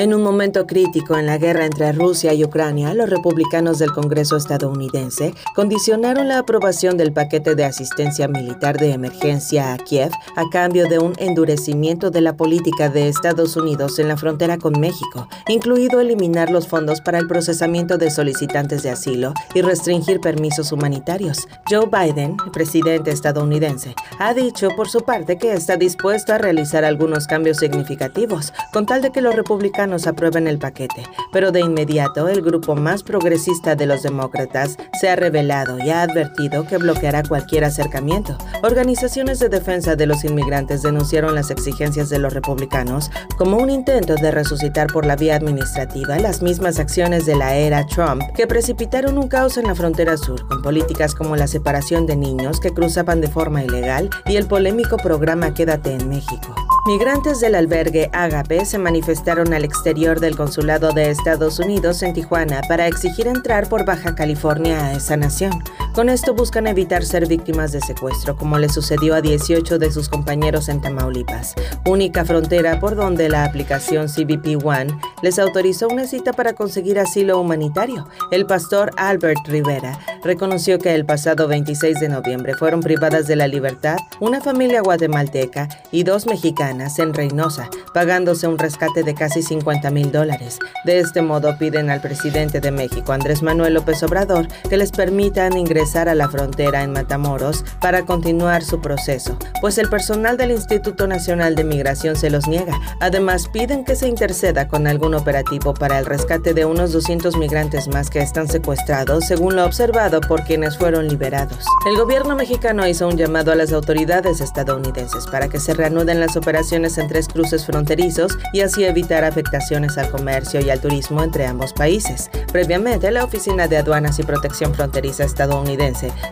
En 0.00 0.14
un 0.14 0.22
momento 0.22 0.66
crítico 0.66 1.18
en 1.18 1.26
la 1.26 1.36
guerra 1.36 1.66
entre 1.66 1.92
Rusia 1.92 2.32
y 2.32 2.42
Ucrania, 2.42 2.94
los 2.94 3.10
republicanos 3.10 3.78
del 3.78 3.92
Congreso 3.92 4.38
estadounidense 4.38 5.34
condicionaron 5.54 6.26
la 6.26 6.38
aprobación 6.38 6.96
del 6.96 7.12
paquete 7.12 7.54
de 7.54 7.66
asistencia 7.66 8.26
militar 8.26 8.78
de 8.78 8.92
emergencia 8.92 9.74
a 9.74 9.76
Kiev 9.76 10.10
a 10.36 10.48
cambio 10.50 10.88
de 10.88 10.98
un 10.98 11.12
endurecimiento 11.18 12.10
de 12.10 12.22
la 12.22 12.34
política 12.34 12.88
de 12.88 13.08
Estados 13.08 13.56
Unidos 13.56 13.98
en 13.98 14.08
la 14.08 14.16
frontera 14.16 14.56
con 14.56 14.80
México, 14.80 15.28
incluido 15.48 16.00
eliminar 16.00 16.48
los 16.48 16.66
fondos 16.66 17.02
para 17.02 17.18
el 17.18 17.26
procesamiento 17.26 17.98
de 17.98 18.10
solicitantes 18.10 18.82
de 18.82 18.88
asilo 18.88 19.34
y 19.54 19.60
restringir 19.60 20.18
permisos 20.20 20.72
humanitarios. 20.72 21.46
Joe 21.68 21.90
Biden, 21.92 22.38
presidente 22.54 23.10
estadounidense, 23.10 23.94
ha 24.18 24.32
dicho 24.32 24.70
por 24.74 24.88
su 24.88 25.02
parte 25.02 25.36
que 25.36 25.52
está 25.52 25.76
dispuesto 25.76 26.32
a 26.32 26.38
realizar 26.38 26.86
algunos 26.86 27.26
cambios 27.26 27.58
significativos, 27.58 28.54
con 28.72 28.86
tal 28.86 29.02
de 29.02 29.12
que 29.12 29.20
los 29.20 29.34
republicanos 29.34 29.89
nos 29.90 30.06
aprueben 30.06 30.46
el 30.46 30.58
paquete, 30.58 31.02
pero 31.32 31.52
de 31.52 31.60
inmediato 31.60 32.28
el 32.28 32.40
grupo 32.40 32.74
más 32.74 33.02
progresista 33.02 33.74
de 33.74 33.86
los 33.86 34.02
demócratas 34.02 34.76
se 34.98 35.08
ha 35.08 35.16
revelado 35.16 35.78
y 35.78 35.90
ha 35.90 36.02
advertido 36.02 36.66
que 36.66 36.78
bloqueará 36.78 37.22
cualquier 37.22 37.64
acercamiento. 37.64 38.38
Organizaciones 38.62 39.38
de 39.38 39.48
defensa 39.48 39.96
de 39.96 40.06
los 40.06 40.24
inmigrantes 40.24 40.82
denunciaron 40.82 41.34
las 41.34 41.50
exigencias 41.50 42.08
de 42.08 42.18
los 42.18 42.32
republicanos 42.32 43.10
como 43.36 43.58
un 43.58 43.70
intento 43.70 44.14
de 44.14 44.30
resucitar 44.30 44.86
por 44.86 45.04
la 45.04 45.16
vía 45.16 45.36
administrativa 45.36 46.18
las 46.18 46.42
mismas 46.42 46.78
acciones 46.78 47.26
de 47.26 47.36
la 47.36 47.56
era 47.56 47.86
Trump 47.86 48.22
que 48.34 48.46
precipitaron 48.46 49.18
un 49.18 49.28
caos 49.28 49.56
en 49.56 49.66
la 49.66 49.74
frontera 49.74 50.16
sur 50.16 50.46
con 50.46 50.62
políticas 50.62 51.14
como 51.14 51.36
la 51.36 51.46
separación 51.46 52.06
de 52.06 52.16
niños 52.16 52.60
que 52.60 52.72
cruzaban 52.72 53.20
de 53.20 53.28
forma 53.28 53.64
ilegal 53.64 54.10
y 54.26 54.36
el 54.36 54.46
polémico 54.46 54.96
programa 54.96 55.54
Quédate 55.54 55.94
en 55.94 56.08
México. 56.08 56.54
Migrantes 56.86 57.40
del 57.40 57.54
albergue 57.56 58.08
Agape 58.12 58.64
se 58.64 58.78
manifestaron 58.78 59.52
al 59.52 59.64
exterior 59.64 60.18
del 60.18 60.34
consulado 60.34 60.92
de 60.92 61.10
Estados 61.10 61.58
Unidos 61.58 62.02
en 62.02 62.14
Tijuana 62.14 62.62
para 62.68 62.86
exigir 62.86 63.26
entrar 63.26 63.68
por 63.68 63.84
Baja 63.84 64.14
California 64.14 64.86
a 64.86 64.92
esa 64.94 65.16
nación. 65.18 65.52
Con 66.00 66.08
esto 66.08 66.32
buscan 66.32 66.66
evitar 66.66 67.04
ser 67.04 67.26
víctimas 67.28 67.72
de 67.72 67.82
secuestro, 67.82 68.34
como 68.34 68.58
le 68.58 68.70
sucedió 68.70 69.14
a 69.14 69.20
18 69.20 69.78
de 69.78 69.92
sus 69.92 70.08
compañeros 70.08 70.70
en 70.70 70.80
Tamaulipas, 70.80 71.54
única 71.84 72.24
frontera 72.24 72.80
por 72.80 72.96
donde 72.96 73.28
la 73.28 73.44
aplicación 73.44 74.06
CBP 74.08 74.64
One 74.64 74.98
les 75.20 75.38
autorizó 75.38 75.88
una 75.88 76.06
cita 76.06 76.32
para 76.32 76.54
conseguir 76.54 76.98
asilo 76.98 77.38
humanitario. 77.38 78.08
El 78.30 78.46
pastor 78.46 78.92
Albert 78.96 79.46
Rivera 79.46 79.98
reconoció 80.24 80.78
que 80.78 80.94
el 80.94 81.04
pasado 81.04 81.46
26 81.48 82.00
de 82.00 82.08
noviembre 82.08 82.54
fueron 82.54 82.80
privadas 82.80 83.26
de 83.26 83.36
la 83.36 83.46
libertad 83.46 83.98
una 84.20 84.40
familia 84.40 84.80
guatemalteca 84.80 85.68
y 85.92 86.04
dos 86.04 86.24
mexicanos 86.24 86.98
en 86.98 87.12
Reynosa, 87.12 87.68
pagándose 87.92 88.48
un 88.48 88.56
rescate 88.56 89.02
de 89.02 89.14
casi 89.14 89.42
50 89.42 89.90
mil 89.90 90.10
dólares. 90.10 90.60
De 90.86 90.98
este 90.98 91.20
modo 91.20 91.58
piden 91.58 91.90
al 91.90 92.00
presidente 92.00 92.60
de 92.60 92.70
México, 92.70 93.12
Andrés 93.12 93.42
Manuel 93.42 93.74
López 93.74 94.02
Obrador, 94.02 94.48
que 94.70 94.78
les 94.78 94.92
permitan 94.92 95.58
ingresar 95.58 95.89
a 95.90 96.14
la 96.14 96.28
frontera 96.28 96.84
en 96.84 96.92
Matamoros 96.92 97.64
para 97.80 98.06
continuar 98.06 98.62
su 98.62 98.80
proceso, 98.80 99.36
pues 99.60 99.76
el 99.76 99.88
personal 99.88 100.36
del 100.36 100.52
Instituto 100.52 101.08
Nacional 101.08 101.56
de 101.56 101.64
Migración 101.64 102.14
se 102.14 102.30
los 102.30 102.46
niega. 102.46 102.78
Además, 103.00 103.48
piden 103.48 103.84
que 103.84 103.96
se 103.96 104.06
interceda 104.06 104.68
con 104.68 104.86
algún 104.86 105.14
operativo 105.14 105.74
para 105.74 105.98
el 105.98 106.06
rescate 106.06 106.54
de 106.54 106.64
unos 106.64 106.92
200 106.92 107.36
migrantes 107.36 107.88
más 107.88 108.08
que 108.08 108.20
están 108.20 108.46
secuestrados, 108.46 109.26
según 109.26 109.56
lo 109.56 109.64
observado 109.64 110.20
por 110.20 110.44
quienes 110.44 110.78
fueron 110.78 111.08
liberados. 111.08 111.64
El 111.88 111.96
gobierno 111.96 112.36
mexicano 112.36 112.86
hizo 112.86 113.08
un 113.08 113.16
llamado 113.16 113.50
a 113.50 113.56
las 113.56 113.72
autoridades 113.72 114.40
estadounidenses 114.40 115.26
para 115.26 115.48
que 115.48 115.58
se 115.58 115.74
reanuden 115.74 116.20
las 116.20 116.36
operaciones 116.36 116.98
en 116.98 117.08
tres 117.08 117.26
cruces 117.26 117.66
fronterizos 117.66 118.38
y 118.52 118.60
así 118.60 118.84
evitar 118.84 119.24
afectaciones 119.24 119.98
al 119.98 120.10
comercio 120.10 120.60
y 120.60 120.70
al 120.70 120.80
turismo 120.80 121.24
entre 121.24 121.46
ambos 121.46 121.72
países. 121.72 122.30
Previamente, 122.52 123.10
la 123.10 123.24
Oficina 123.24 123.66
de 123.66 123.78
Aduanas 123.78 124.20
y 124.20 124.22
Protección 124.22 124.72
Fronteriza 124.72 125.24
estadounidense 125.24 125.69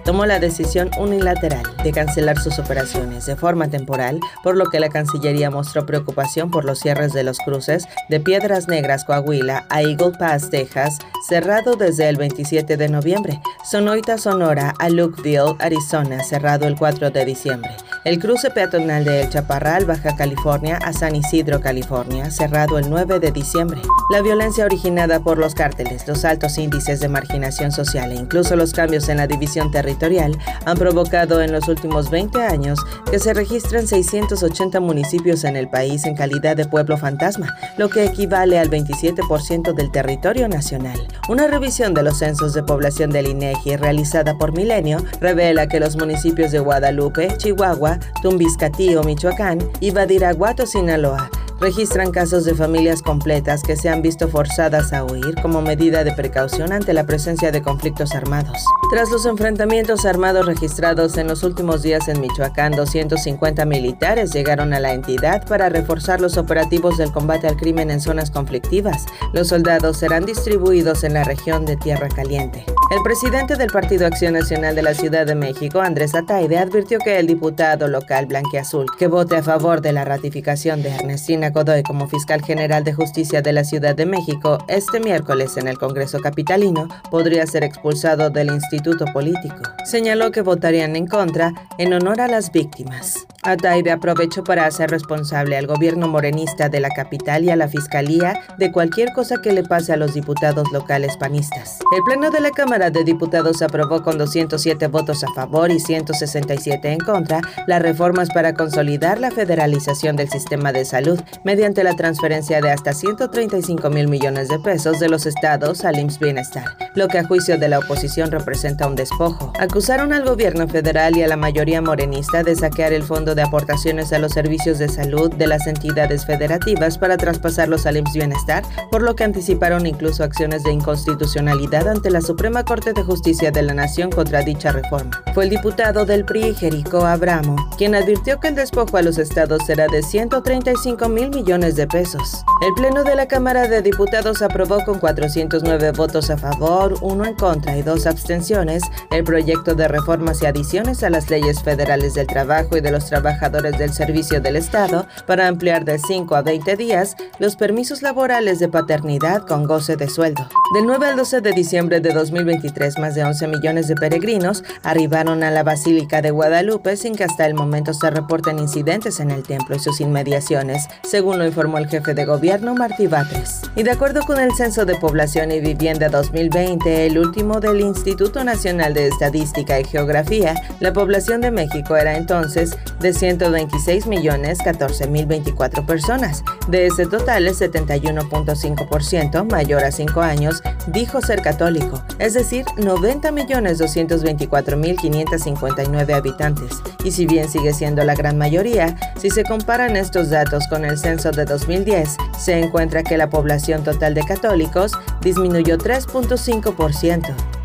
tomó 0.04 0.26
la 0.26 0.38
decisión 0.38 0.90
unilateral 0.98 1.62
de 1.82 1.92
cancelar 1.92 2.38
sus 2.38 2.58
operaciones 2.58 3.26
de 3.26 3.36
forma 3.36 3.68
temporal, 3.68 4.20
por 4.42 4.56
lo 4.56 4.66
que 4.66 4.80
la 4.80 4.88
Cancillería 4.88 5.50
mostró 5.50 5.86
preocupación 5.86 6.50
por 6.50 6.64
los 6.64 6.80
cierres 6.80 7.12
de 7.12 7.24
los 7.24 7.38
cruces 7.38 7.86
de 8.08 8.20
Piedras 8.20 8.68
Negras, 8.68 9.04
Coahuila 9.04 9.66
a 9.68 9.82
Eagle 9.82 10.12
Pass, 10.18 10.50
Texas, 10.50 10.98
cerrado 11.28 11.76
desde 11.76 12.08
el 12.08 12.16
27 12.16 12.76
de 12.76 12.88
noviembre, 12.88 13.40
Sonoita, 13.64 14.18
Sonora 14.18 14.74
a 14.78 14.88
Lukeville, 14.88 15.56
Arizona, 15.58 16.22
cerrado 16.24 16.66
el 16.66 16.76
4 16.76 17.10
de 17.10 17.24
diciembre. 17.24 17.70
El 18.08 18.18
cruce 18.18 18.48
peatonal 18.48 19.04
de 19.04 19.20
El 19.20 19.28
Chaparral, 19.28 19.84
Baja 19.84 20.16
California, 20.16 20.78
a 20.78 20.94
San 20.94 21.14
Isidro, 21.14 21.60
California, 21.60 22.30
cerrado 22.30 22.78
el 22.78 22.88
9 22.88 23.20
de 23.20 23.32
diciembre. 23.32 23.82
La 24.10 24.22
violencia 24.22 24.64
originada 24.64 25.20
por 25.20 25.36
los 25.36 25.54
cárteles, 25.54 26.08
los 26.08 26.24
altos 26.24 26.56
índices 26.56 27.00
de 27.00 27.10
marginación 27.10 27.70
social 27.70 28.10
e 28.10 28.14
incluso 28.14 28.56
los 28.56 28.72
cambios 28.72 29.10
en 29.10 29.18
la 29.18 29.26
división 29.26 29.70
territorial 29.70 30.38
han 30.64 30.78
provocado 30.78 31.42
en 31.42 31.52
los 31.52 31.68
últimos 31.68 32.08
20 32.08 32.42
años 32.42 32.78
que 33.10 33.18
se 33.18 33.34
registren 33.34 33.86
680 33.86 34.80
municipios 34.80 35.44
en 35.44 35.56
el 35.56 35.68
país 35.68 36.06
en 36.06 36.16
calidad 36.16 36.56
de 36.56 36.64
pueblo 36.64 36.96
fantasma, 36.96 37.58
lo 37.76 37.90
que 37.90 38.06
equivale 38.06 38.58
al 38.58 38.70
27% 38.70 39.74
del 39.74 39.92
territorio 39.92 40.48
nacional. 40.48 40.98
Una 41.28 41.46
revisión 41.46 41.92
de 41.92 42.04
los 42.04 42.20
censos 42.20 42.54
de 42.54 42.62
población 42.62 43.10
del 43.10 43.26
INEGI 43.26 43.76
realizada 43.76 44.38
por 44.38 44.56
Milenio 44.56 45.04
revela 45.20 45.66
que 45.66 45.78
los 45.78 45.98
municipios 45.98 46.52
de 46.52 46.60
Guadalupe, 46.60 47.36
Chihuahua, 47.36 47.97
Tumbiscatío, 48.22 49.02
Michoacán 49.02 49.58
y 49.80 49.90
Badiraguato, 49.90 50.66
Sinaloa, 50.66 51.30
registran 51.60 52.12
casos 52.12 52.44
de 52.44 52.54
familias 52.54 53.02
completas 53.02 53.62
que 53.62 53.76
se 53.76 53.88
han 53.88 54.02
visto 54.02 54.28
forzadas 54.28 54.92
a 54.92 55.04
huir 55.04 55.34
como 55.42 55.60
medida 55.60 56.04
de 56.04 56.12
precaución 56.12 56.72
ante 56.72 56.92
la 56.92 57.04
presencia 57.04 57.50
de 57.50 57.62
conflictos 57.62 58.14
armados. 58.14 58.64
Tras 58.90 59.10
los 59.10 59.26
enfrentamientos 59.26 60.04
armados 60.04 60.46
registrados 60.46 61.16
en 61.18 61.26
los 61.26 61.42
últimos 61.42 61.82
días 61.82 62.08
en 62.08 62.20
Michoacán, 62.20 62.72
250 62.72 63.64
militares 63.64 64.32
llegaron 64.32 64.72
a 64.72 64.80
la 64.80 64.92
entidad 64.92 65.46
para 65.46 65.68
reforzar 65.68 66.20
los 66.20 66.36
operativos 66.36 66.96
del 66.96 67.12
combate 67.12 67.48
al 67.48 67.56
crimen 67.56 67.90
en 67.90 68.00
zonas 68.00 68.30
conflictivas. 68.30 69.06
Los 69.32 69.48
soldados 69.48 69.98
serán 69.98 70.24
distribuidos 70.24 71.04
en 71.04 71.14
la 71.14 71.24
región 71.24 71.66
de 71.66 71.76
Tierra 71.76 72.08
Caliente. 72.08 72.64
El 72.90 73.02
presidente 73.02 73.56
del 73.56 73.70
Partido 73.70 74.06
Acción 74.06 74.32
Nacional 74.32 74.74
de 74.74 74.80
la 74.80 74.94
Ciudad 74.94 75.26
de 75.26 75.34
México, 75.34 75.82
Andrés 75.82 76.14
Ataide, 76.14 76.56
advirtió 76.56 76.98
que 76.98 77.18
el 77.18 77.26
diputado 77.26 77.86
local 77.86 78.24
blanquiazul 78.24 78.86
que 78.98 79.08
vote 79.08 79.36
a 79.36 79.42
favor 79.42 79.82
de 79.82 79.92
la 79.92 80.06
ratificación 80.06 80.82
de 80.82 80.88
Ernestina 80.88 81.50
Godoy 81.50 81.82
como 81.82 82.08
fiscal 82.08 82.42
general 82.42 82.84
de 82.84 82.94
justicia 82.94 83.42
de 83.42 83.52
la 83.52 83.64
Ciudad 83.64 83.94
de 83.94 84.06
México 84.06 84.56
este 84.68 85.00
miércoles 85.00 85.58
en 85.58 85.68
el 85.68 85.76
Congreso 85.76 86.18
Capitalino 86.20 86.88
podría 87.10 87.46
ser 87.46 87.62
expulsado 87.62 88.30
del 88.30 88.50
instituto 88.50 89.04
político. 89.04 89.60
Señaló 89.84 90.30
que 90.30 90.40
votarían 90.40 90.96
en 90.96 91.06
contra 91.06 91.52
en 91.76 91.92
honor 91.92 92.22
a 92.22 92.26
las 92.26 92.50
víctimas. 92.52 93.26
Ataide 93.42 93.92
aprovechó 93.92 94.42
para 94.42 94.66
hacer 94.66 94.90
responsable 94.90 95.56
al 95.56 95.66
gobierno 95.66 96.08
morenista 96.08 96.68
de 96.68 96.80
la 96.80 96.88
capital 96.88 97.44
y 97.44 97.50
a 97.50 97.56
la 97.56 97.68
fiscalía 97.68 98.40
de 98.58 98.72
cualquier 98.72 99.12
cosa 99.12 99.36
que 99.40 99.52
le 99.52 99.62
pase 99.62 99.92
a 99.92 99.96
los 99.96 100.12
diputados 100.12 100.66
locales 100.72 101.16
panistas. 101.16 101.78
El 101.96 102.02
Pleno 102.02 102.30
de 102.30 102.40
la 102.40 102.50
Cámara 102.50 102.90
de 102.90 103.04
Diputados 103.04 103.62
aprobó 103.62 104.02
con 104.02 104.18
207 104.18 104.88
votos 104.88 105.22
a 105.22 105.32
favor 105.34 105.70
y 105.70 105.78
167 105.78 106.90
en 106.90 106.98
contra 106.98 107.40
las 107.66 107.80
reformas 107.80 108.28
para 108.30 108.54
consolidar 108.54 109.20
la 109.20 109.30
federalización 109.30 110.16
del 110.16 110.28
sistema 110.28 110.72
de 110.72 110.84
salud 110.84 111.20
mediante 111.44 111.84
la 111.84 111.94
transferencia 111.94 112.60
de 112.60 112.72
hasta 112.72 112.92
135 112.92 113.88
mil 113.90 114.08
millones 114.08 114.48
de 114.48 114.58
pesos 114.58 114.98
de 114.98 115.08
los 115.08 115.26
estados 115.26 115.84
al 115.84 115.98
IMSS 115.98 116.18
Bienestar, 116.18 116.64
lo 116.96 117.06
que 117.06 117.18
a 117.18 117.24
juicio 117.24 117.56
de 117.56 117.68
la 117.68 117.78
oposición 117.78 118.32
representa 118.32 118.88
un 118.88 118.96
despojo. 118.96 119.52
Acusaron 119.60 120.12
al 120.12 120.24
gobierno 120.24 120.66
federal 120.66 121.16
y 121.16 121.22
a 121.22 121.28
la 121.28 121.36
mayoría 121.36 121.80
morenista 121.80 122.42
de 122.42 122.56
saquear 122.56 122.92
el 122.92 123.04
fondo 123.04 123.27
de 123.34 123.42
aportaciones 123.42 124.12
a 124.12 124.18
los 124.18 124.32
servicios 124.32 124.78
de 124.78 124.88
salud 124.88 125.32
de 125.32 125.46
las 125.46 125.66
entidades 125.66 126.24
federativas 126.24 126.98
para 126.98 127.16
traspasarlos 127.16 127.86
al 127.86 127.96
IMSS 127.96 128.14
Bienestar, 128.14 128.62
por 128.90 129.02
lo 129.02 129.14
que 129.14 129.24
anticiparon 129.24 129.86
incluso 129.86 130.24
acciones 130.24 130.62
de 130.62 130.72
inconstitucionalidad 130.72 131.88
ante 131.88 132.10
la 132.10 132.20
Suprema 132.20 132.64
Corte 132.64 132.92
de 132.92 133.02
Justicia 133.02 133.50
de 133.50 133.62
la 133.62 133.74
Nación 133.74 134.10
contra 134.10 134.42
dicha 134.42 134.72
reforma. 134.72 135.22
Fue 135.34 135.44
el 135.44 135.50
diputado 135.50 136.04
del 136.04 136.24
PRI, 136.24 136.54
Jerico 136.54 137.04
Abramo, 137.04 137.56
quien 137.76 137.94
advirtió 137.94 138.40
que 138.40 138.48
el 138.48 138.54
despojo 138.54 138.96
a 138.96 139.02
los 139.02 139.18
estados 139.18 139.64
será 139.66 139.86
de 139.88 140.02
135 140.02 141.08
mil 141.08 141.30
millones 141.30 141.76
de 141.76 141.86
pesos. 141.86 142.44
El 142.62 142.74
Pleno 142.74 143.04
de 143.04 143.14
la 143.14 143.28
Cámara 143.28 143.68
de 143.68 143.82
Diputados 143.82 144.42
aprobó 144.42 144.84
con 144.84 144.98
409 144.98 145.92
votos 145.92 146.30
a 146.30 146.38
favor, 146.38 146.94
uno 147.02 147.24
en 147.24 147.34
contra 147.34 147.76
y 147.76 147.82
dos 147.82 148.06
abstenciones 148.06 148.82
el 149.10 149.24
proyecto 149.24 149.74
de 149.74 149.88
reformas 149.88 150.42
y 150.42 150.46
adiciones 150.46 151.02
a 151.02 151.10
las 151.10 151.30
leyes 151.30 151.62
federales 151.62 152.14
del 152.14 152.26
trabajo 152.26 152.76
y 152.76 152.80
de 152.80 152.90
los 152.90 153.04
trabajadores 153.04 153.17
trabajadores 153.20 153.76
del 153.78 153.92
servicio 153.92 154.40
del 154.40 154.54
Estado 154.54 155.06
para 155.26 155.48
ampliar 155.48 155.84
de 155.84 155.98
5 155.98 156.36
a 156.36 156.42
20 156.42 156.76
días 156.76 157.16
los 157.40 157.56
permisos 157.56 158.00
laborales 158.00 158.60
de 158.60 158.68
paternidad 158.68 159.44
con 159.44 159.64
goce 159.64 159.96
de 159.96 160.08
sueldo. 160.08 160.48
Del 160.72 160.86
9 160.86 161.06
al 161.08 161.16
12 161.16 161.40
de 161.40 161.52
diciembre 161.52 162.00
de 162.00 162.12
2023, 162.12 162.98
más 162.98 163.16
de 163.16 163.24
11 163.24 163.48
millones 163.48 163.88
de 163.88 163.96
peregrinos 163.96 164.62
arribaron 164.84 165.42
a 165.42 165.50
la 165.50 165.64
Basílica 165.64 166.22
de 166.22 166.30
Guadalupe 166.30 166.96
sin 166.96 167.16
que 167.16 167.24
hasta 167.24 167.44
el 167.46 167.54
momento 167.54 167.92
se 167.92 168.08
reporten 168.10 168.60
incidentes 168.60 169.18
en 169.18 169.32
el 169.32 169.42
templo 169.42 169.74
y 169.74 169.80
sus 169.80 170.00
inmediaciones, 170.00 170.86
según 171.02 171.38
lo 171.38 171.46
informó 171.46 171.78
el 171.78 171.88
jefe 171.88 172.14
de 172.14 172.24
gobierno 172.24 172.74
Martí 172.74 173.08
Batres. 173.08 173.62
Y 173.74 173.82
de 173.82 173.90
acuerdo 173.90 174.20
con 174.22 174.38
el 174.38 174.54
Censo 174.54 174.84
de 174.84 174.94
Población 174.94 175.50
y 175.50 175.60
Vivienda 175.60 176.08
2020, 176.08 177.06
el 177.06 177.18
último 177.18 177.58
del 177.58 177.80
Instituto 177.80 178.44
Nacional 178.44 178.94
de 178.94 179.08
Estadística 179.08 179.80
y 179.80 179.84
Geografía, 179.84 180.54
la 180.78 180.92
población 180.92 181.40
de 181.40 181.50
México 181.50 181.96
era 181.96 182.16
entonces 182.16 182.76
de 183.00 183.07
126 183.12 184.06
millones 184.06 184.58
14 184.64 185.08
mil 185.08 185.26
24 185.26 185.86
personas. 185.86 186.44
De 186.68 186.86
ese 186.86 187.06
total, 187.06 187.46
el 187.46 187.54
71.5% 187.54 189.50
mayor 189.50 189.84
a 189.84 189.92
5 189.92 190.20
años 190.20 190.62
dijo 190.88 191.20
ser 191.20 191.42
católico, 191.42 192.02
es 192.18 192.34
decir, 192.34 192.64
90 192.76 193.30
millones 193.32 193.78
224 193.78 194.76
mil 194.76 194.96
559 194.96 196.14
habitantes. 196.14 196.82
Y 197.04 197.12
si 197.12 197.26
bien 197.26 197.48
sigue 197.48 197.72
siendo 197.72 198.04
la 198.04 198.14
gran 198.14 198.38
mayoría, 198.38 198.96
si 199.20 199.30
se 199.30 199.44
comparan 199.44 199.96
estos 199.96 200.30
datos 200.30 200.66
con 200.68 200.84
el 200.84 200.98
censo 200.98 201.30
de 201.30 201.44
2010, 201.44 202.16
se 202.38 202.58
encuentra 202.58 203.02
que 203.02 203.16
la 203.16 203.30
población 203.30 203.84
total 203.84 204.14
de 204.14 204.24
católicos 204.24 204.92
disminuyó 205.20 205.78
3.5%. 205.78 207.57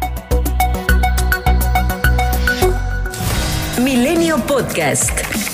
Milenio 3.79 4.37
Podcast. 4.37 5.52